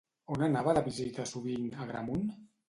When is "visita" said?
0.87-1.27